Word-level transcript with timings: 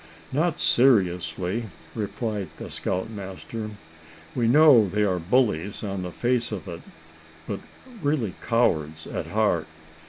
"Not 0.31 0.59
seriously," 0.59 1.65
replied 1.93 2.47
the 2.57 2.71
scoutmaster. 2.71 3.69
"We 4.33 4.47
know 4.47 4.87
they 4.89 5.03
are 5.03 5.19
bullies 5.19 5.83
on 5.83 6.01
the 6.01 6.09
face 6.11 6.51
of 6.51 6.67
it, 6.67 6.81
but 7.47 7.59
really 8.01 8.33
cowards 8.41 9.05
at 9.05 9.27
heart. 9.27 9.67